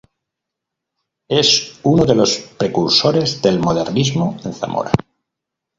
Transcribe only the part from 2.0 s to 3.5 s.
de los precursores